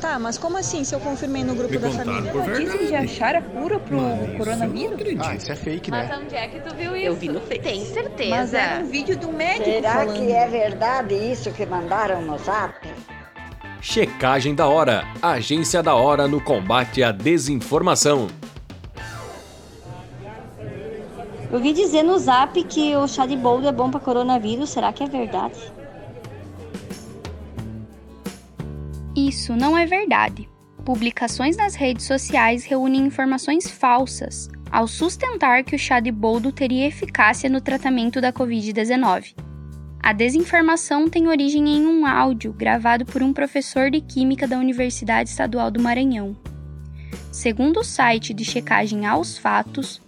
Tá, 0.00 0.16
mas 0.18 0.38
como 0.38 0.56
assim 0.56 0.84
se 0.84 0.94
eu 0.94 1.00
confirmei 1.00 1.42
no 1.42 1.54
grupo 1.56 1.72
Me 1.72 1.78
da 1.78 1.90
família? 1.90 2.30
por 2.32 2.42
verdade. 2.42 2.64
Notícias 2.66 2.88
de 2.88 2.94
achar 2.94 3.34
a 3.34 3.42
cura 3.42 3.80
pro 3.80 3.96
Mas 4.00 4.20
eu 4.20 4.26
não 4.28 4.38
coronavírus? 4.38 4.92
acredito. 4.94 5.24
Ah, 5.26 5.34
isso 5.34 5.50
é 5.52 5.56
fake, 5.56 5.90
Mas 5.90 6.08
né? 6.08 6.18
onde 6.22 6.34
é 6.36 6.46
que 6.48 6.60
tu 6.60 6.74
viu 6.76 6.96
isso? 6.96 7.06
Eu 7.06 7.16
vi 7.16 7.28
no 7.28 7.40
Face. 7.40 7.58
Tem 7.60 7.84
certeza. 7.84 8.30
Mas 8.30 8.54
era 8.54 8.84
um 8.84 8.86
vídeo 8.88 9.18
do 9.18 9.32
médico 9.32 9.64
Será 9.64 9.92
falando. 9.94 10.14
que 10.16 10.32
é 10.32 10.46
verdade 10.46 11.14
isso 11.14 11.50
que 11.50 11.66
mandaram 11.66 12.22
no 12.22 12.38
zap? 12.38 12.74
Checagem 13.80 14.54
da 14.54 14.68
Hora, 14.68 15.04
agência 15.20 15.82
da 15.82 15.94
hora 15.94 16.28
no 16.28 16.40
combate 16.40 17.02
à 17.02 17.10
desinformação. 17.10 18.28
Eu 21.50 21.58
vi 21.60 21.72
dizer 21.72 22.02
no 22.04 22.18
zap 22.18 22.62
que 22.64 22.94
o 22.94 23.08
chá 23.08 23.24
de 23.26 23.36
boldo 23.36 23.66
é 23.66 23.72
bom 23.72 23.90
para 23.90 23.98
coronavírus. 24.00 24.70
Será 24.70 24.92
que 24.92 25.02
é 25.02 25.06
verdade? 25.08 25.58
Isso 29.26 29.56
não 29.56 29.76
é 29.76 29.84
verdade. 29.84 30.48
Publicações 30.84 31.56
nas 31.56 31.74
redes 31.74 32.06
sociais 32.06 32.64
reúnem 32.64 33.06
informações 33.06 33.68
falsas 33.68 34.48
ao 34.70 34.86
sustentar 34.86 35.64
que 35.64 35.74
o 35.74 35.78
chá 35.78 35.98
de 35.98 36.12
boldo 36.12 36.52
teria 36.52 36.86
eficácia 36.86 37.50
no 37.50 37.60
tratamento 37.60 38.20
da 38.20 38.32
Covid-19. 38.32 39.34
A 40.00 40.12
desinformação 40.12 41.08
tem 41.08 41.26
origem 41.26 41.68
em 41.68 41.84
um 41.84 42.06
áudio 42.06 42.52
gravado 42.52 43.04
por 43.04 43.20
um 43.20 43.32
professor 43.32 43.90
de 43.90 44.00
Química 44.00 44.46
da 44.46 44.56
Universidade 44.56 45.30
Estadual 45.30 45.68
do 45.68 45.82
Maranhão. 45.82 46.36
Segundo 47.32 47.80
o 47.80 47.84
site 47.84 48.32
de 48.32 48.44
checagem 48.44 49.04
aos 49.04 49.36
fatos, 49.36 50.00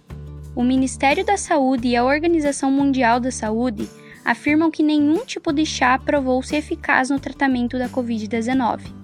o 0.55 0.63
Ministério 0.63 1.25
da 1.25 1.35
Saúde 1.35 1.89
e 1.89 1.97
a 1.97 2.05
Organização 2.05 2.71
Mundial 2.71 3.19
da 3.19 3.29
Saúde 3.29 3.89
afirmam 4.23 4.71
que 4.71 4.81
nenhum 4.81 5.25
tipo 5.25 5.51
de 5.51 5.65
chá 5.65 5.99
provou-se 5.99 6.55
eficaz 6.55 7.09
no 7.09 7.19
tratamento 7.19 7.77
da 7.77 7.89
Covid-19. 7.89 9.00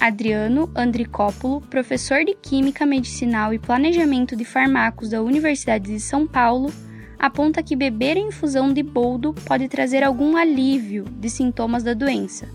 Adriano 0.00 0.70
Andricópolo, 0.74 1.60
professor 1.60 2.24
de 2.24 2.34
Química 2.34 2.86
Medicinal 2.86 3.52
e 3.52 3.58
Planejamento 3.58 4.34
de 4.34 4.46
Farmacos 4.46 5.10
da 5.10 5.22
Universidade 5.22 5.92
de 5.92 6.00
São 6.00 6.26
Paulo, 6.26 6.72
aponta 7.18 7.62
que 7.62 7.76
beber 7.76 8.16
a 8.16 8.20
infusão 8.20 8.72
de 8.72 8.82
boldo 8.82 9.34
pode 9.44 9.68
trazer 9.68 10.02
algum 10.02 10.38
alívio 10.38 11.04
de 11.04 11.28
sintomas 11.28 11.82
da 11.82 11.92
doença, 11.92 12.48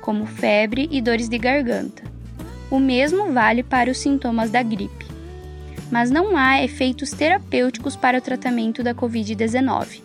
como 0.00 0.24
febre 0.24 0.88
e 0.90 1.02
dores 1.02 1.28
de 1.28 1.36
garganta. 1.36 2.02
O 2.70 2.78
mesmo 2.78 3.30
vale 3.30 3.62
para 3.62 3.90
os 3.90 3.98
sintomas 3.98 4.50
da 4.50 4.62
gripe. 4.62 5.06
Mas 5.90 6.10
não 6.10 6.34
há 6.34 6.64
efeitos 6.64 7.10
terapêuticos 7.10 7.94
para 7.94 8.16
o 8.16 8.22
tratamento 8.22 8.82
da 8.82 8.94
Covid-19. 8.94 10.00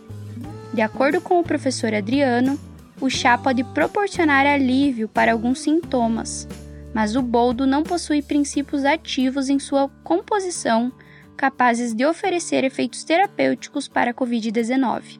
De 0.73 0.81
acordo 0.81 1.21
com 1.21 1.39
o 1.39 1.43
professor 1.43 1.93
Adriano, 1.93 2.59
o 2.99 3.09
chá 3.09 3.37
pode 3.37 3.63
proporcionar 3.63 4.45
alívio 4.45 5.07
para 5.07 5.31
alguns 5.31 5.59
sintomas, 5.59 6.47
mas 6.93 7.15
o 7.15 7.21
boldo 7.21 7.65
não 7.65 7.83
possui 7.83 8.21
princípios 8.21 8.85
ativos 8.85 9.49
em 9.49 9.59
sua 9.59 9.89
composição 10.03 10.91
capazes 11.37 11.93
de 11.93 12.05
oferecer 12.05 12.63
efeitos 12.63 13.03
terapêuticos 13.03 13.87
para 13.87 14.11
a 14.11 14.13
Covid-19. 14.13 15.19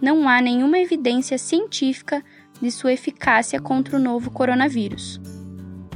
Não 0.00 0.28
há 0.28 0.42
nenhuma 0.42 0.78
evidência 0.78 1.38
científica 1.38 2.22
de 2.60 2.70
sua 2.70 2.92
eficácia 2.92 3.60
contra 3.60 3.96
o 3.96 4.00
novo 4.00 4.30
coronavírus. 4.30 5.20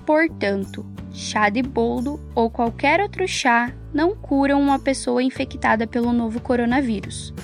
Portanto, 0.06 0.86
chá 1.12 1.48
de 1.48 1.60
boldo 1.60 2.20
ou 2.34 2.48
qualquer 2.48 3.00
outro 3.00 3.26
chá 3.26 3.72
não 3.92 4.14
curam 4.14 4.60
uma 4.60 4.78
pessoa 4.78 5.22
infectada 5.22 5.86
pelo 5.86 6.12
novo 6.12 6.40
coronavírus. 6.40 7.34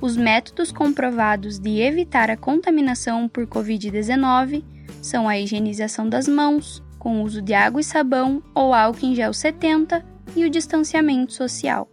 Os 0.00 0.16
métodos 0.16 0.70
comprovados 0.70 1.58
de 1.58 1.80
evitar 1.80 2.30
a 2.30 2.36
contaminação 2.36 3.28
por 3.28 3.46
Covid-19 3.46 4.64
são 5.00 5.28
a 5.28 5.38
higienização 5.38 6.08
das 6.08 6.28
mãos, 6.28 6.82
com 6.98 7.22
uso 7.22 7.40
de 7.40 7.54
água 7.54 7.80
e 7.80 7.84
sabão 7.84 8.42
ou 8.54 8.74
álcool 8.74 9.06
em 9.06 9.14
gel 9.14 9.32
70 9.32 10.04
e 10.36 10.44
o 10.44 10.50
distanciamento 10.50 11.32
social. 11.32 11.88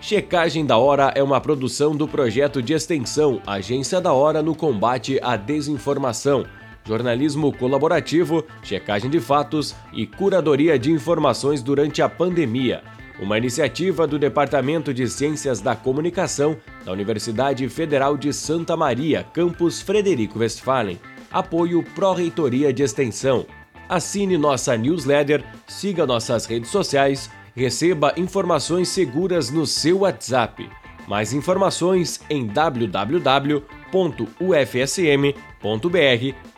Checagem 0.00 0.66
da 0.66 0.76
Hora 0.76 1.12
é 1.14 1.22
uma 1.22 1.40
produção 1.40 1.96
do 1.96 2.06
projeto 2.06 2.60
de 2.60 2.74
extensão 2.74 3.40
Agência 3.46 4.02
da 4.02 4.12
Hora 4.12 4.42
no 4.42 4.54
combate 4.54 5.18
à 5.22 5.34
desinformação, 5.34 6.44
jornalismo 6.86 7.50
colaborativo, 7.56 8.44
checagem 8.62 9.08
de 9.08 9.18
fatos 9.18 9.74
e 9.94 10.06
curadoria 10.06 10.78
de 10.78 10.92
informações 10.92 11.62
durante 11.62 12.02
a 12.02 12.08
pandemia. 12.08 12.82
Uma 13.18 13.38
iniciativa 13.38 14.06
do 14.06 14.18
Departamento 14.18 14.92
de 14.92 15.08
Ciências 15.08 15.60
da 15.60 15.76
Comunicação 15.76 16.56
da 16.84 16.92
Universidade 16.92 17.68
Federal 17.68 18.16
de 18.16 18.32
Santa 18.32 18.76
Maria, 18.76 19.24
campus 19.32 19.80
Frederico 19.80 20.40
Westphalen. 20.40 20.98
Apoio 21.30 21.82
Pró-Reitoria 21.94 22.72
de 22.72 22.82
Extensão. 22.82 23.46
Assine 23.88 24.38
nossa 24.38 24.76
newsletter, 24.76 25.44
siga 25.66 26.06
nossas 26.06 26.46
redes 26.46 26.70
sociais, 26.70 27.30
receba 27.54 28.14
informações 28.16 28.88
seguras 28.88 29.50
no 29.50 29.66
seu 29.66 30.00
WhatsApp. 30.00 30.68
Mais 31.06 31.32
informações 31.32 32.20
em 32.30 32.46
www.ufsm.br 32.46 33.58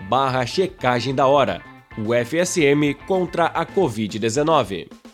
barra 0.09 0.47
checagem 0.47 1.15
da 1.15 1.27
hora. 1.27 1.61
UFSM 1.99 2.95
contra 3.07 3.47
a 3.47 3.65
Covid-19. 3.65 5.06